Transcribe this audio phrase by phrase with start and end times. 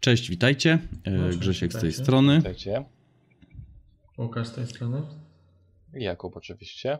[0.00, 0.78] Cześć, witajcie.
[1.04, 2.36] E, no, Grzesiek z tej strony.
[2.36, 2.84] Witajcie.
[4.18, 5.02] Łukasz z tej strony.
[5.92, 6.98] Jakub oczywiście.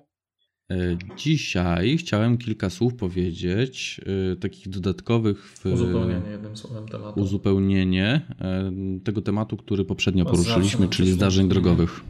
[0.70, 0.76] E,
[1.16, 4.00] dzisiaj chciałem kilka słów powiedzieć,
[4.32, 7.20] e, takich dodatkowych w uzupełnienie jednym słowem tematu.
[7.20, 8.20] Uzupełnienie
[9.04, 12.00] tego tematu, który poprzednio poruszyliśmy, czyli zdarzeń drogowych.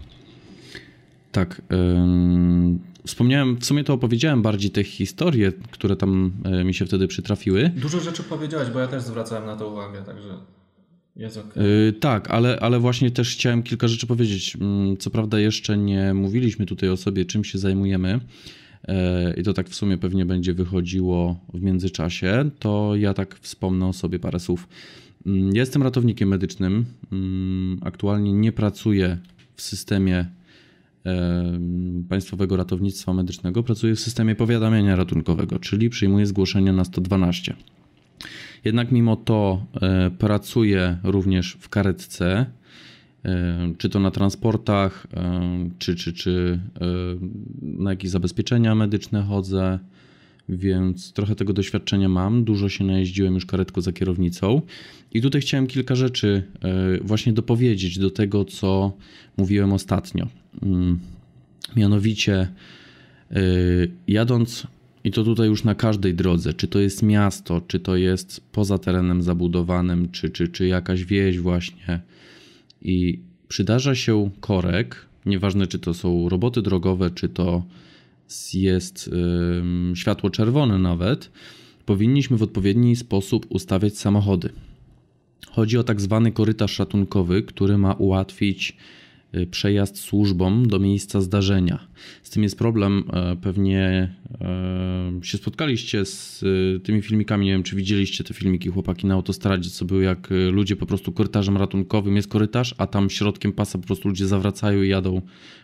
[1.32, 1.62] Tak.
[3.06, 6.32] Wspomniałem, w sumie to opowiedziałem bardziej te historie, które tam
[6.64, 7.70] mi się wtedy przytrafiły.
[7.76, 10.38] Dużo rzeczy powiedziałeś, bo ja też zwracałem na to uwagę, także
[11.20, 11.64] jest okay.
[11.64, 14.56] Yy, tak, ale, ale właśnie też chciałem kilka rzeczy powiedzieć.
[14.60, 18.20] Mm, co prawda jeszcze nie mówiliśmy tutaj o sobie, czym się zajmujemy
[18.88, 18.94] yy,
[19.36, 23.92] i to tak w sumie pewnie będzie wychodziło w międzyczasie, to ja tak wspomnę o
[23.92, 24.68] sobie parę słów.
[25.26, 26.84] Yy, jestem ratownikiem medycznym.
[27.12, 29.18] Mm, aktualnie nie pracuję
[29.56, 30.26] w systemie
[31.04, 31.12] yy,
[32.08, 37.54] Państwowego Ratownictwa Medycznego, pracuję w systemie powiadamiania ratunkowego, czyli przyjmuję zgłoszenia na 112.
[38.64, 42.46] Jednak mimo to e, pracuję również w karetce,
[43.24, 46.60] e, czy to na transportach, e, czy, czy, czy
[47.62, 49.78] na jakieś zabezpieczenia medyczne chodzę,
[50.48, 52.44] więc trochę tego doświadczenia mam.
[52.44, 54.62] Dużo się najeździłem już karetką za kierownicą.
[55.12, 56.42] I tutaj chciałem kilka rzeczy
[57.02, 58.92] właśnie dopowiedzieć do tego, co
[59.36, 60.28] mówiłem ostatnio.
[60.62, 60.98] Mm,
[61.76, 62.48] mianowicie,
[64.08, 64.66] jadąc
[65.04, 68.78] i to tutaj już na każdej drodze, czy to jest miasto, czy to jest poza
[68.78, 72.00] terenem zabudowanym, czy, czy, czy jakaś wieś właśnie.
[72.82, 77.62] I przydarza się korek, nieważne czy to są roboty drogowe, czy to
[78.54, 79.10] jest
[79.88, 81.30] yy, światło czerwone nawet,
[81.86, 84.50] powinniśmy w odpowiedni sposób ustawiać samochody.
[85.50, 88.76] Chodzi o tak zwany korytarz ratunkowy, który ma ułatwić
[89.50, 91.86] przejazd służbom do miejsca zdarzenia.
[92.22, 93.04] Z tym jest problem.
[93.12, 97.46] E, pewnie e, się spotkaliście z y, tymi filmikami.
[97.46, 100.86] Nie wiem, czy widzieliście te filmiki chłopaki na autostradzie, co były jak y, ludzie po
[100.86, 105.22] prostu korytarzem ratunkowym jest korytarz, a tam środkiem pasa po prostu ludzie zawracają i jadą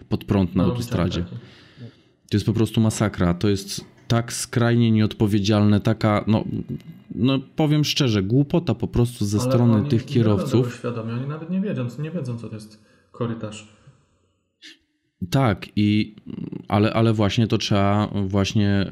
[0.08, 1.24] pod prąd na no, autostradzie.
[2.30, 3.34] To jest po prostu masakra.
[3.34, 6.44] To jest tak skrajnie nieodpowiedzialne, taka, no,
[7.14, 10.82] no powiem szczerze, głupota po prostu ze Ale strony tych kierowców.
[11.18, 12.82] Oni nawet nie wiedzą, nie wiedzą, co to jest
[13.18, 13.76] korytarz.
[15.30, 16.14] Tak, i,
[16.68, 18.90] ale, ale właśnie to trzeba właśnie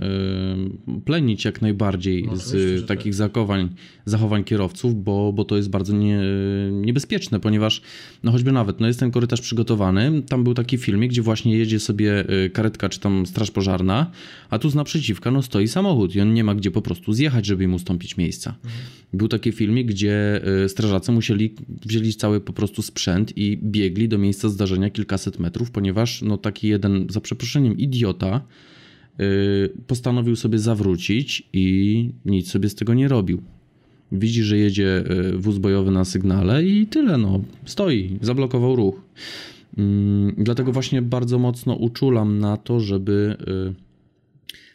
[0.96, 3.14] y, plenić jak najbardziej no, z takich tak.
[3.14, 3.68] zachowań,
[4.04, 6.20] zachowań kierowców, bo, bo to jest bardzo nie,
[6.70, 7.82] niebezpieczne, ponieważ
[8.22, 11.80] no choćby nawet no jest ten korytarz przygotowany, tam był taki filmik, gdzie właśnie jedzie
[11.80, 14.10] sobie y, karetka czy tam straż pożarna,
[14.50, 17.46] a tu z naprzeciwka no stoi samochód i on nie ma gdzie po prostu zjechać,
[17.46, 18.54] żeby im ustąpić miejsca.
[18.64, 18.84] Mhm.
[19.14, 21.54] Był taki filmik, gdzie y, strażacy musieli,
[21.86, 26.68] wzięli cały po prostu sprzęt i biegli do miejsca zdarzenia kilkaset metrów, ponieważ no taki
[26.68, 28.40] jeden, za przeproszeniem, idiota
[29.18, 29.26] yy,
[29.86, 33.42] postanowił sobie zawrócić i nic sobie z tego nie robił.
[34.12, 39.00] Widzi, że jedzie yy, wóz bojowy na sygnale i tyle, no, stoi, zablokował ruch.
[39.76, 39.84] Yy,
[40.38, 43.36] dlatego właśnie bardzo mocno uczulam na to, żeby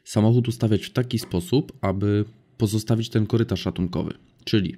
[0.03, 2.25] samochód ustawiać w taki sposób, aby
[2.57, 4.13] pozostawić ten korytarz ratunkowy.
[4.43, 4.75] Czyli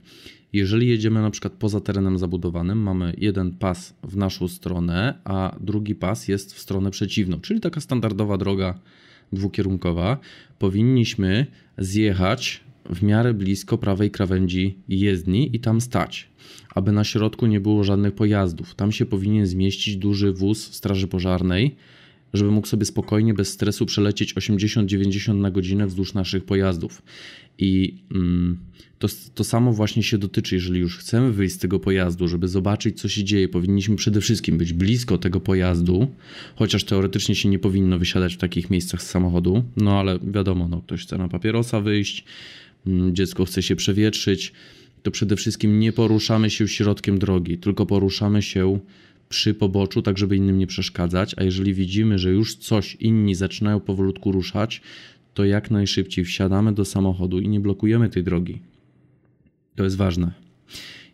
[0.53, 5.95] jeżeli jedziemy na przykład poza terenem zabudowanym, mamy jeden pas w naszą stronę, a drugi
[5.95, 8.79] pas jest w stronę przeciwną, czyli taka standardowa droga
[9.33, 10.17] dwukierunkowa,
[10.59, 11.45] powinniśmy
[11.77, 16.29] zjechać w miarę blisko prawej krawędzi jezdni i tam stać,
[16.75, 18.75] aby na środku nie było żadnych pojazdów.
[18.75, 21.75] Tam się powinien zmieścić duży wóz Straży Pożarnej,
[22.33, 27.01] żeby mógł sobie spokojnie, bez stresu przelecieć 80-90 na godzinę wzdłuż naszych pojazdów.
[27.57, 28.57] I mm,
[28.99, 33.01] to, to samo właśnie się dotyczy, jeżeli już chcemy wyjść z tego pojazdu, żeby zobaczyć,
[33.01, 36.07] co się dzieje, powinniśmy przede wszystkim być blisko tego pojazdu,
[36.55, 40.81] chociaż teoretycznie się nie powinno wysiadać w takich miejscach z samochodu, no ale wiadomo, no,
[40.81, 42.25] ktoś chce na papierosa wyjść,
[42.87, 44.53] mm, dziecko chce się przewietrzyć,
[45.03, 48.79] to przede wszystkim nie poruszamy się środkiem drogi, tylko poruszamy się
[49.31, 53.79] przy poboczu, tak żeby innym nie przeszkadzać, a jeżeli widzimy, że już coś inni zaczynają
[53.79, 54.81] powolutku ruszać,
[55.33, 58.61] to jak najszybciej wsiadamy do samochodu i nie blokujemy tej drogi.
[59.75, 60.31] To jest ważne.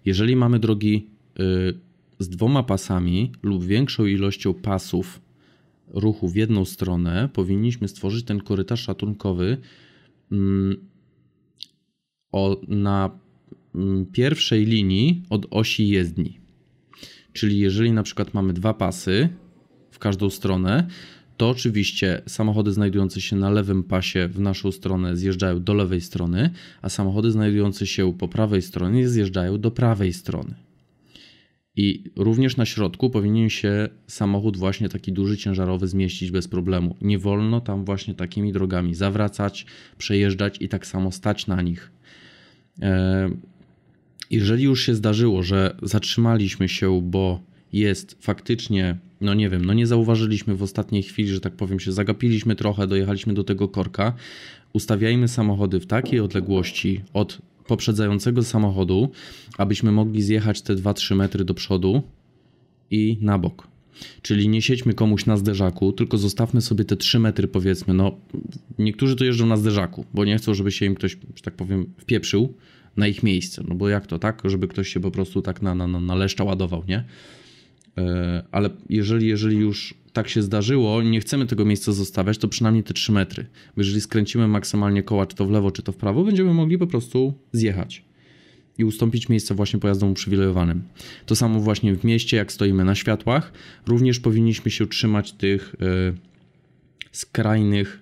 [0.06, 1.08] Jeżeli mamy drogi
[1.40, 1.74] y,
[2.20, 5.22] z dwoma pasami lub większą ilością pasów
[5.88, 9.58] ruchu w jedną stronę, powinniśmy stworzyć ten korytarz ratunkowy
[10.32, 10.78] mm,
[12.68, 13.20] na
[13.76, 16.47] mm, pierwszej linii od osi jezdni.
[17.38, 19.30] Czyli jeżeli na przykład mamy dwa pasy
[19.92, 20.88] w każdą stronę,
[21.38, 26.50] to oczywiście samochody znajdujące się na lewym pasie w naszą stronę zjeżdżają do lewej strony,
[26.82, 30.56] a samochody znajdujące się po prawej stronie zjeżdżają do prawej strony.
[31.76, 36.96] I również na środku powinien się samochód właśnie taki duży, ciężarowy zmieścić bez problemu.
[37.02, 39.66] Nie wolno tam właśnie takimi drogami zawracać,
[39.98, 41.92] przejeżdżać i tak samo stać na nich.
[44.32, 47.42] Jeżeli już się zdarzyło, że zatrzymaliśmy się, bo
[47.74, 51.92] jest faktycznie, no nie wiem, no nie zauważyliśmy w ostatniej chwili, że tak powiem, się
[51.92, 54.14] zagapiliśmy trochę, dojechaliśmy do tego korka,
[54.74, 59.12] ustawiajmy samochody w takiej odległości od poprzedzającego samochodu,
[59.58, 62.04] abyśmy mogli zjechać te 2-3 metry do przodu
[62.92, 63.68] i na bok.
[64.22, 67.94] Czyli nie siedźmy komuś na zderzaku, tylko zostawmy sobie te 3 metry powiedzmy.
[67.94, 68.18] No,
[68.80, 71.94] niektórzy to jeżdżą na zderzaku, bo nie chcą, żeby się im ktoś, że tak powiem,
[71.98, 72.54] wpieprzył
[72.98, 73.64] na ich miejsce.
[73.68, 76.44] No bo jak to tak, żeby ktoś się po prostu tak na, na, na leszcza
[76.44, 77.04] ładował, nie?
[77.98, 82.84] E, ale jeżeli, jeżeli już tak się zdarzyło, nie chcemy tego miejsca zostawiać, to przynajmniej
[82.84, 83.44] te 3 metry.
[83.76, 86.78] Bo jeżeli skręcimy maksymalnie koła, czy to w lewo, czy to w prawo, będziemy mogli
[86.78, 88.04] po prostu zjechać
[88.78, 90.84] i ustąpić miejsce właśnie pojazdom uprzywilejowanym.
[91.26, 93.52] To samo właśnie w mieście, jak stoimy na światłach,
[93.88, 96.14] również powinniśmy się trzymać tych e,
[97.12, 98.00] skrajnych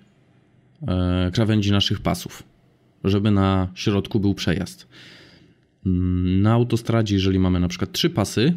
[0.88, 2.42] e, krawędzi naszych pasów,
[3.04, 4.86] żeby na środku był przejazd.
[5.86, 8.54] Mm, na autostradzie, jeżeli mamy na przykład trzy pasy,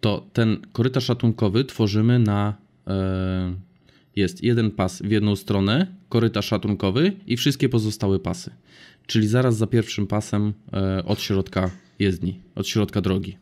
[0.00, 2.54] to ten korytarz ratunkowy tworzymy na.
[2.86, 3.54] E,
[4.16, 8.50] jest jeden pas w jedną stronę, korytarz ratunkowy i wszystkie pozostałe pasy.
[9.06, 13.36] Czyli zaraz za pierwszym pasem e, od środka jezdni, od środka drogi.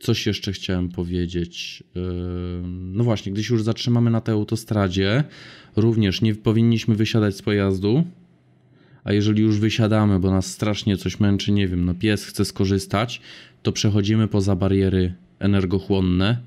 [0.00, 1.82] Coś jeszcze chciałem powiedzieć.
[2.70, 5.24] No właśnie, gdy się już zatrzymamy na tej autostradzie,
[5.76, 8.04] również nie powinniśmy wysiadać z pojazdu,
[9.04, 13.20] a jeżeli już wysiadamy, bo nas strasznie coś męczy, nie wiem, no pies chce skorzystać,
[13.62, 16.38] to przechodzimy poza bariery energochłonne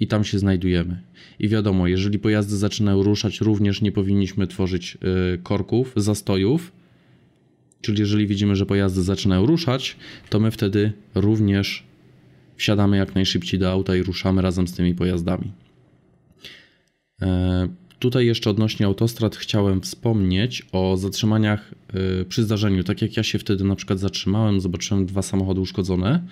[0.00, 1.02] i tam się znajdujemy.
[1.38, 4.98] I wiadomo, jeżeli pojazdy zaczynają ruszać, również nie powinniśmy tworzyć
[5.34, 6.72] y, korków, zastojów.
[7.80, 9.96] Czyli jeżeli widzimy, że pojazdy zaczynają ruszać,
[10.30, 11.91] to my wtedy również
[12.62, 15.52] wsiadamy jak najszybciej do auta i ruszamy razem z tymi pojazdami.
[17.22, 17.68] E,
[17.98, 21.74] tutaj jeszcze odnośnie autostrad chciałem wspomnieć o zatrzymaniach
[22.20, 22.84] y, przy zdarzeniu.
[22.84, 26.22] Tak jak ja się wtedy na przykład zatrzymałem, zobaczyłem dwa samochody uszkodzone.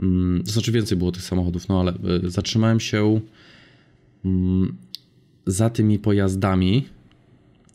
[0.00, 1.92] Mm, to znaczy więcej było tych samochodów, no ale
[2.24, 3.20] y, zatrzymałem się
[4.24, 4.76] mm,
[5.46, 6.84] za tymi pojazdami,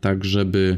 [0.02, 0.78] tak żeby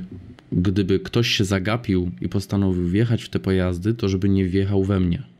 [0.51, 5.00] gdyby ktoś się zagapił i postanowił wjechać w te pojazdy, to żeby nie wjechał we
[5.00, 5.31] mnie.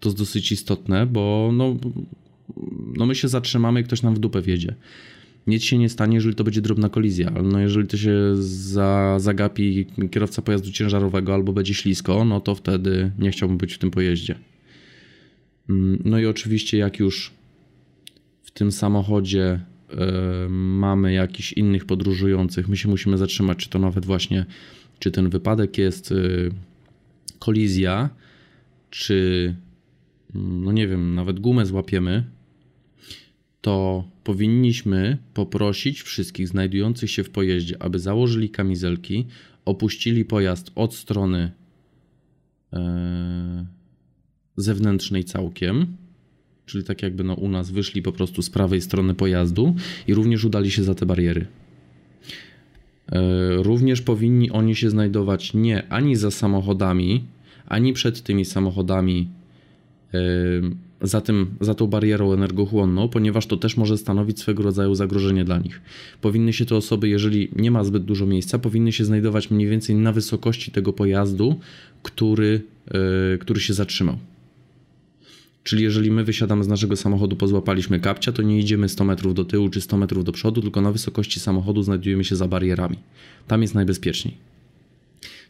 [0.00, 1.76] To jest dosyć istotne, bo no,
[2.96, 4.74] no my się zatrzymamy i ktoś nam w dupę wjedzie
[5.46, 8.12] nic się nie stanie, jeżeli to będzie drobna kolizja, no jeżeli to się
[8.42, 13.78] za, zagapi kierowca pojazdu ciężarowego albo będzie ślisko, no to wtedy nie chciałbym być w
[13.78, 14.34] tym pojeździe.
[15.70, 17.32] Mm, no i oczywiście jak już
[18.42, 19.60] w tym samochodzie
[19.90, 24.46] y, mamy jakichś innych podróżujących, my się musimy zatrzymać, czy to nawet właśnie,
[24.98, 26.50] czy ten wypadek jest y,
[27.38, 28.10] kolizja,
[28.90, 29.54] czy
[30.34, 32.24] no nie wiem, nawet gumę złapiemy,
[33.60, 39.26] to powinniśmy poprosić wszystkich znajdujących się w pojeździe, aby założyli kamizelki,
[39.64, 41.52] opuścili pojazd od strony
[42.72, 43.66] e,
[44.56, 45.96] zewnętrznej całkiem,
[46.66, 49.74] czyli tak jakby no u nas wyszli po prostu z prawej strony pojazdu
[50.08, 51.46] i również udali się za te bariery.
[53.12, 57.24] E, również powinni oni się znajdować nie ani za samochodami,
[57.66, 59.28] ani przed tymi samochodami
[61.02, 65.58] za, tym, za tą barierą energochłonną, ponieważ to też może stanowić swego rodzaju zagrożenie dla
[65.58, 65.80] nich.
[66.20, 69.96] Powinny się te osoby, jeżeli nie ma zbyt dużo miejsca, powinny się znajdować mniej więcej
[69.96, 71.60] na wysokości tego pojazdu,
[72.02, 72.62] który,
[73.32, 74.18] yy, który się zatrzymał.
[75.64, 79.44] Czyli jeżeli my wysiadamy z naszego samochodu, pozłapaliśmy kapcia, to nie idziemy 100 metrów do
[79.44, 82.98] tyłu czy 100 metrów do przodu, tylko na wysokości samochodu znajdujemy się za barierami.
[83.46, 84.34] Tam jest najbezpieczniej.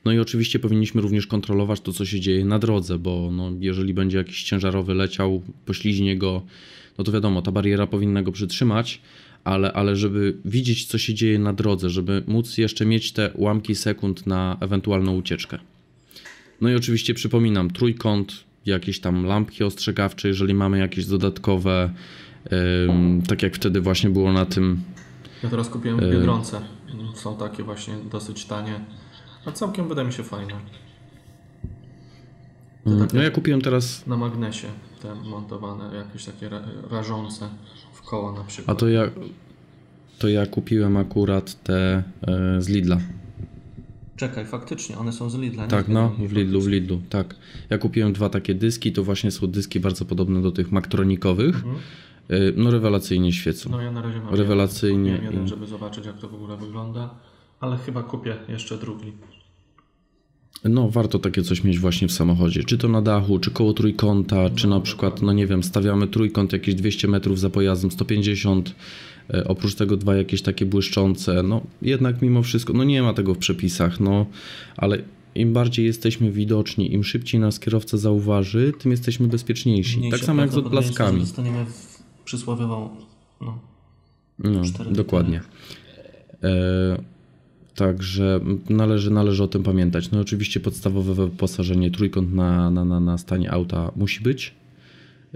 [0.05, 3.95] No i oczywiście powinniśmy również kontrolować to, co się dzieje na drodze, bo no, jeżeli
[3.95, 6.43] będzie jakiś ciężarowy leciał, pośliźnie go,
[6.99, 9.01] no to wiadomo, ta bariera powinna go przytrzymać,
[9.45, 13.75] ale, ale żeby widzieć, co się dzieje na drodze, żeby móc jeszcze mieć te ułamki
[13.75, 15.59] sekund na ewentualną ucieczkę.
[16.61, 21.91] No i oczywiście przypominam, trójkąt, jakieś tam lampki ostrzegawcze, jeżeli mamy jakieś dodatkowe,
[22.89, 24.81] ym, tak jak wtedy właśnie było na tym.
[25.43, 26.61] Ja teraz kupiłem w Biedronce.
[27.15, 28.81] Są takie właśnie dosyć tanie
[29.45, 30.55] a całkiem wydaje mi się fajne.
[32.87, 34.07] Mm, no ja kupiłem teraz...
[34.07, 34.69] Na magnesie
[35.03, 37.49] te montowane, jakieś takie ra rażące
[37.93, 38.77] w koło na przykład.
[38.77, 39.03] A to ja,
[40.19, 42.99] to ja kupiłem akurat te e, z Lidla.
[44.17, 45.67] Czekaj, faktycznie, one są z Lidla.
[45.67, 47.37] Tak, no, w Lidlu, w Lidlu, tak.
[47.71, 51.57] Ja kupiłem dwa takie dyski, to właśnie są dyski bardzo podobne do tych maktronikowych.
[51.57, 51.77] Mhm.
[52.29, 53.71] E, no rewelacyjnie świecą.
[53.71, 55.11] No ja na razie mam rewelacyjnie.
[55.11, 57.15] Jeden, jeden, żeby zobaczyć jak to w ogóle wygląda
[57.61, 59.13] ale chyba kupię jeszcze drugi.
[60.65, 62.65] No, warto takie coś mieć właśnie w samochodzie.
[62.65, 66.07] Czy to na dachu, czy koło trójkąta, no, czy na przykład, no nie wiem, stawiamy
[66.07, 68.75] trójkąt jakieś 200 metrów za pojazdem, 150,
[69.31, 71.43] e, oprócz tego dwa jakieś takie błyszczące.
[71.43, 74.27] No, jednak mimo wszystko, no nie ma tego w przepisach, no,
[74.77, 75.03] ale
[75.35, 80.11] im bardziej jesteśmy widoczni, im szybciej nas kierowca zauważy, tym jesteśmy bezpieczniejsi.
[80.11, 81.21] Tak samo jak z odblaskami.
[81.21, 82.91] Zostaniemy w przysłowiową,
[83.41, 83.59] no,
[84.39, 85.41] No, dokładnie.
[86.43, 87.20] E,
[87.75, 90.11] także należy, należy o tym pamiętać.
[90.11, 94.55] No oczywiście podstawowe wyposażenie, trójkąt na, na, na, na stanie auta musi być.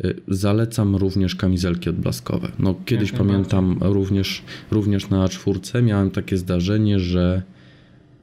[0.05, 2.53] E, Zalecam również kamizelki odblaskowe.
[2.59, 7.43] No, kiedyś pamiętam również, również na czwórce miałem takie zdarzenie, że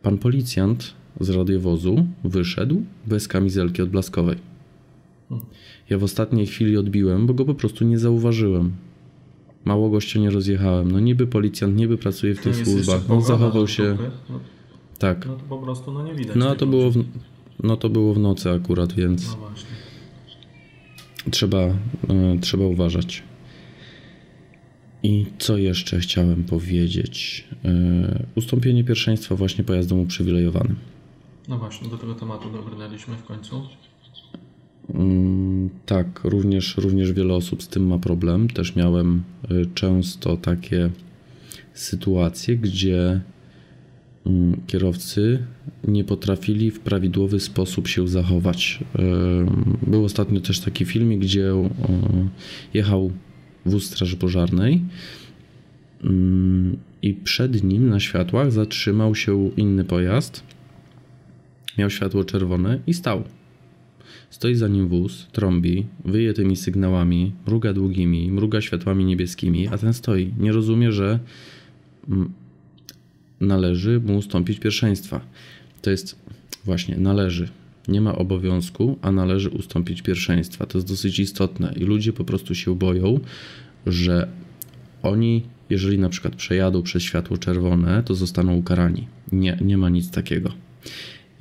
[0.04, 4.38] pan policjant z radiowozu wyszedł bez kamizelki odblaskowej.
[5.90, 8.72] Ja w ostatniej chwili odbiłem, bo go po prostu nie zauważyłem.
[9.66, 10.92] Mało gościa nie rozjechałem.
[10.92, 13.02] No niby policjant, niby pracuje w tych służbach.
[13.12, 13.98] On zachował się.
[14.30, 14.40] No,
[15.00, 15.26] Tak.
[15.26, 16.36] no to po prostu no nie widać.
[16.36, 17.04] No to było, w,
[17.64, 19.70] no to było w nocy akurat, więc No właśnie.
[21.32, 21.74] trzeba, e,
[22.42, 23.24] trzeba uważać.
[25.04, 27.48] I co jeszcze chciałem powiedzieć?
[27.66, 30.76] E, ustąpienie pierwszeństwa właśnie pojazdom uprzywilejowanym.
[31.48, 33.64] No właśnie, do tego tematu dobrnęliśmy w końcu.
[34.90, 38.50] Mm, Tak, również, również wiele osób z tym ma problem.
[38.50, 40.90] Też miałem y, często takie
[41.74, 43.22] sytuacje, gdzie
[44.26, 45.40] mm, kierowcy
[45.88, 48.80] nie potrafili w prawidłowy sposób się zachować.
[49.84, 51.70] Y, Był ostatnio też taki filmik, gdzie y,
[52.74, 53.12] jechał
[53.66, 54.82] wóz Straży Pożarnej
[56.04, 60.44] mm, i przed nim na światłach zatrzymał się inny pojazd.
[61.78, 63.24] Miał światło czerwone i stał.
[64.32, 69.94] Stoi za nim wóz, trąbi, wyje tymi sygnałami, mruga długimi, mruga światłami niebieskimi, a ten
[69.94, 70.34] stoi.
[70.40, 71.20] Nie rozumie, że
[72.10, 72.32] mm,
[73.40, 75.22] należy mu ustąpić pierwszeństwa.
[75.82, 76.16] To jest
[76.66, 77.50] właśnie należy.
[77.88, 80.66] Nie ma obowiązku, a należy ustąpić pierwszeństwa.
[80.66, 83.20] To jest dosyć istotne i ludzie po prostu się boją,
[83.86, 84.28] że
[85.04, 89.08] oni, jeżeli na przykład przejadą przez światło czerwone, to zostaną ukarani.
[89.32, 90.52] Nie, nie ma nic takiego.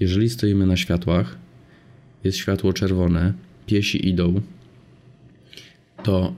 [0.00, 1.38] Jeżeli stoimy na światłach,
[2.25, 3.33] jest światło czerwone,
[3.67, 4.41] piesi idą,
[6.03, 6.33] to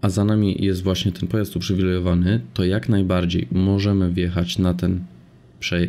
[0.00, 5.04] a za nami jest właśnie ten pojazd uprzywilejowany, to jak najbardziej możemy wjechać na ten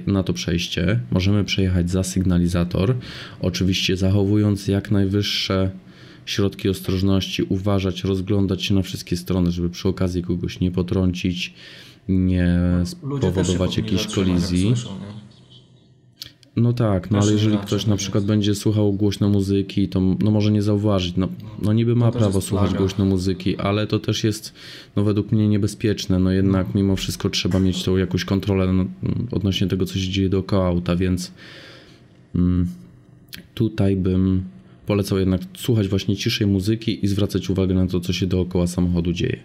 [0.08, 2.96] na to przejście, możemy przejechać za sygnalizator,
[3.42, 5.72] oczywiście zachowując jak najwyższe
[6.26, 11.54] środki ostrożności, uważać, rozglądać się na wszystkie strony, żeby przy okazji kogoś nie potrącić,
[12.08, 14.68] nie spowodować jakiejś kolizji.
[14.68, 15.27] słyszą, nie?
[16.58, 20.32] No tak, no ale jeżeli ktoś na tak przykład będzie słuchał głośno muzyki, to no
[20.32, 21.16] może nie zauważyć.
[21.18, 21.28] No,
[21.62, 22.80] no niby ma też prawo słuchać plaga.
[22.80, 24.54] głośno muzyki, ale to też jest
[24.96, 26.20] no według mnie niebezpieczne.
[26.20, 28.86] No jednak mimo wszystko trzeba mieć tą jakąś kontrolę no,
[29.32, 31.32] odnośnie tego, co się dzieje dookoła auta, więc
[32.36, 32.68] mm,
[33.54, 34.44] tutaj bym
[34.86, 39.14] polecał jednak słuchać właśnie ciszej muzyki i zwracać uwagę na to, co się dookoła samochodu
[39.14, 39.44] dzieje.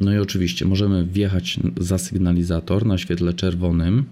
[0.00, 4.04] No i oczywiście możemy wjechać za sygnalizator na świetle czerwonym,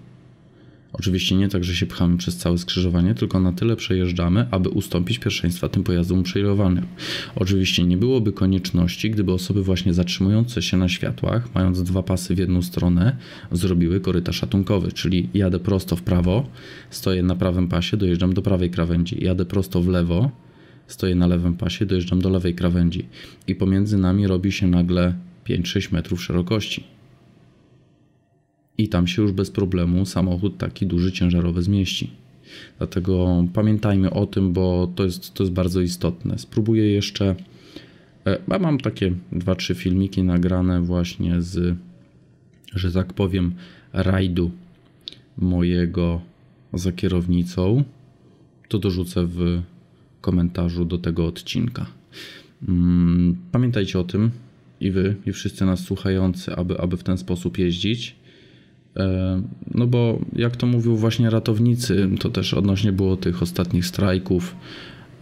[0.98, 5.18] Oczywiście nie tak, że się pchamy przez całe skrzyżowanie, tylko na tyle przejeżdżamy, aby ustąpić
[5.18, 6.86] pierwszeństwa tym pojazdom uprzywilejowanym.
[7.34, 12.38] Oczywiście nie byłoby konieczności, gdyby osoby właśnie zatrzymujące się na światłach, mając dwa pasy w
[12.38, 13.16] jedną stronę,
[13.52, 16.48] zrobiły korytarz ratunkowy, czyli jadę prosto w prawo,
[16.90, 20.30] stoję na prawym pasie, dojeżdżam do prawej krawędzi, jadę prosto w lewo,
[20.86, 23.08] stoję na lewym pasie, dojeżdżam do lewej krawędzi
[23.46, 25.14] i pomiędzy nami robi się nagle
[25.48, 26.95] 5-6 metrów szerokości.
[28.78, 32.10] I tam się już bez problemu samochód taki duży, ciężarowy zmieści.
[32.78, 36.38] Dlatego pamiętajmy o tym, bo to jest, to jest bardzo istotne.
[36.38, 37.34] Spróbuję jeszcze.
[38.26, 41.76] e, Ja mam takie dwa, trzy filmiki nagrane właśnie z,
[42.74, 43.54] że tak powiem,
[43.92, 44.50] rajdu
[45.38, 46.20] mojego
[46.72, 47.84] za kierownicą.
[48.68, 49.62] To dorzucę w
[50.20, 51.86] komentarzu do tego odcinka.
[52.68, 54.30] Mm, Pamiętajcie o tym
[54.80, 58.16] i wy, i wszyscy nas słuchający, aby, aby w ten sposób jeździć.
[58.96, 59.42] E,
[59.74, 64.56] No bo jak to mówił właśnie ratownicy, to też odnośnie było tych ostatnich strajków,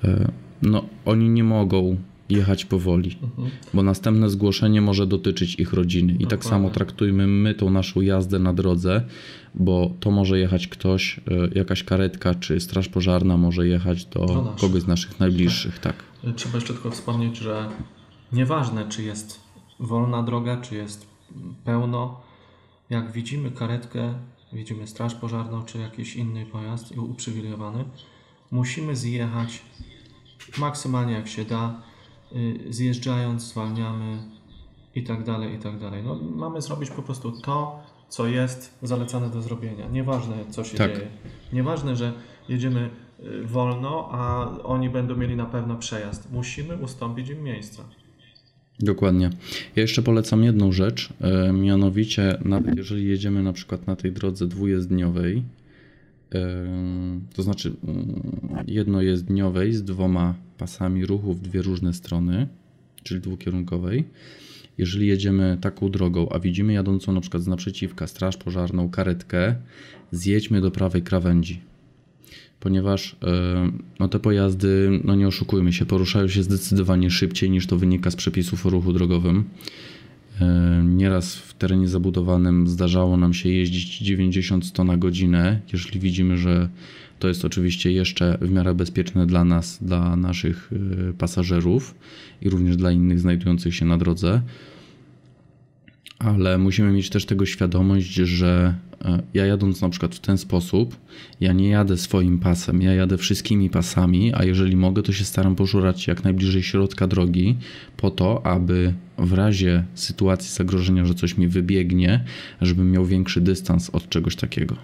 [0.04, 1.96] e, no oni nie mogą
[2.28, 3.18] jechać powoli,
[3.74, 6.16] bo następne zgłoszenie może dotyczyć ich rodziny.
[6.18, 9.02] I tak samo traktujmy my tą naszą jazdę na drodze,
[9.54, 14.42] bo to może jechać ktoś, e, jakaś karetka czy straż pożarna może jechać do Do
[14.42, 14.60] naszych.
[14.60, 15.94] kogoś z naszych najbliższych, tak.
[16.36, 17.68] Trzeba jeszcze tylko wspomnieć, że
[18.32, 19.40] nieważne czy jest
[19.80, 21.06] wolna droga, czy jest
[21.64, 22.20] pełno,
[22.94, 24.14] jak widzimy karetkę,
[24.52, 27.84] widzimy straż pożarną, czy jakiś inny pojazd uprzywilejowany,
[28.50, 29.62] musimy zjechać
[30.58, 31.82] maksymalnie jak się da,
[32.32, 34.18] y, zjeżdżając, zwalniamy
[34.94, 36.02] i tak dalej, i tak dalej.
[36.04, 39.88] No, mamy zrobić po prostu to, co jest zalecane do zrobienia.
[39.88, 40.94] Nieważne, co się Tak.
[40.94, 41.08] dzieje.
[41.52, 42.12] Nieważne, że
[42.48, 46.32] jedziemy y, wolno, a oni będą mieli na pewno przejazd.
[46.32, 47.84] Musimy ustąpić im miejsca.
[48.80, 49.30] Dokładnie.
[49.76, 54.46] Ja jeszcze polecam jedną rzecz, e, mianowicie nawet jeżeli jedziemy na przykład na tej drodze
[54.46, 55.42] dwujezdniowej,
[57.34, 58.22] To znaczy, mm,
[58.66, 62.48] jedno jest dniowej z dwoma pasami ruchu w dwie różne strony,
[63.02, 64.04] czyli dwukierunkowej.
[64.78, 69.54] Jeżeli jedziemy taką drogą, a widzimy jadącą na przykład z naprzeciwka straż pożarną, karetkę,
[70.10, 71.60] zjedźmy do prawej krawędzi.
[72.64, 73.16] Ponieważ
[74.00, 78.16] no, te pojazdy, no nie oszukujmy się, poruszają się zdecydowanie szybciej niż to wynika z
[78.16, 79.44] przepisów o ruchu drogowym.
[80.84, 86.68] Nieraz w terenie zabudowanym zdarzało nam się jeździć 90-100 na godzinę, jeżeli widzimy, że
[87.18, 91.94] to jest oczywiście jeszcze w miarę bezpieczne dla nas, dla naszych y, pasażerów
[92.42, 94.42] i również dla innych znajdujących się na drodze.
[96.18, 100.96] Ale musimy mieć też tego świadomość, że e, ja jadąc na przykład w ten sposób,
[101.40, 105.56] ja nie jadę swoim pasem, ja jadę wszystkimi pasami, a jeżeli mogę, to się staram
[105.56, 107.56] poszurać jak najbliżej środka drogi,
[107.96, 112.24] po to, aby w razie sytuacji zagrożenia, że coś mi wybiegnie,
[112.60, 114.76] żebym miał większy dystans od czegoś takiego.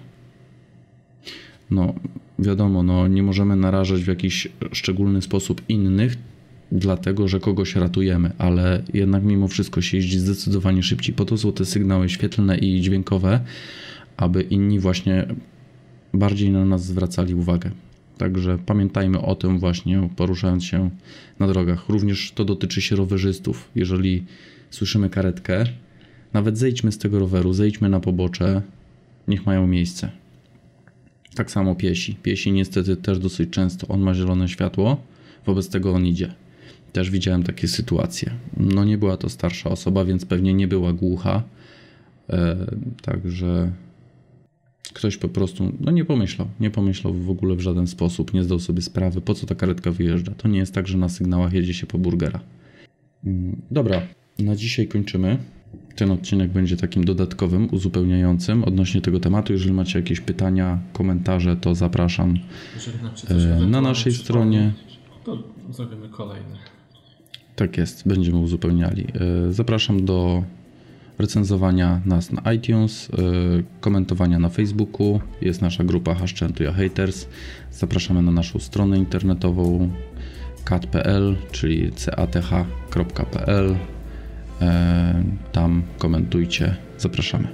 [1.71, 1.93] No
[2.39, 6.17] wiadomo, no, nie możemy narażać w jakiś szczególny sposób innych,
[6.71, 11.15] dlatego że kogoś ratujemy, ale jednak mimo wszystko się jeździ zdecydowanie szybciej.
[11.15, 13.39] Po to są te sygnały świetlne i dźwiękowe,
[14.17, 15.27] aby inni właśnie
[16.13, 17.71] bardziej na nas zwracali uwagę.
[18.17, 20.89] Także pamiętajmy o tym właśnie, poruszając się
[21.39, 21.89] na drogach.
[21.89, 23.69] Również to dotyczy się rowerzystów.
[23.75, 24.25] Jeżeli
[24.69, 25.63] słyszymy karetkę,
[26.33, 28.61] nawet zejdźmy z tego roweru, zejdźmy na pobocze,
[29.27, 30.11] niech mają miejsce.
[31.35, 32.15] Tak samo piesi.
[32.23, 35.01] Piesi niestety też dosyć często, on ma zielone światło,
[35.45, 36.33] wobec tego on idzie.
[36.93, 38.31] Też widziałem takie sytuacje.
[38.57, 41.43] No nie była to starsza osoba, więc pewnie nie była głucha.
[42.29, 42.57] E,
[43.01, 43.71] także
[44.93, 46.47] ktoś po prostu no nie pomyślał.
[46.59, 49.91] Nie pomyślał w ogóle w żaden sposób, nie zdał sobie sprawy, po co ta karetka
[49.91, 50.31] wyjeżdża.
[50.37, 52.39] To nie jest tak, że na sygnałach jedzie się po burgera.
[53.25, 54.01] Mm, dobra,
[54.39, 55.37] na dzisiaj kończymy.
[55.95, 59.53] Ten odcinek będzie takim dodatkowym, uzupełniającym odnośnie tego tematu.
[59.53, 62.35] Jeżeli macie jakieś pytania, komentarze, to zapraszam
[63.29, 64.73] e, na naszej stronie.
[65.25, 66.55] To zrobimy kolejny.
[67.55, 69.07] Tak jest, będziemy uzupełniali.
[69.49, 70.43] E, zapraszam do
[71.17, 73.17] recenzowania nas na iTunes, e,
[73.81, 75.19] komentowania na Facebooku.
[75.41, 77.27] Jest nasza grupa Haszczętuja Haters.
[77.71, 79.89] Zapraszamy na naszą stronę internetową
[80.65, 81.91] cat.pl, czyli
[82.49, 83.75] cath.pl.
[84.61, 86.75] E, tam komentujcie.
[86.97, 87.47] Zapraszamy.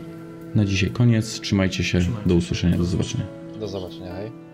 [0.55, 1.41] Na dzisiaj koniec.
[1.41, 1.99] Trzymajcie się.
[2.25, 2.77] Do usłyszenia.
[2.77, 3.25] Do zobaczenia.
[3.59, 4.13] Do zobaczenia.
[4.13, 4.46] Hej.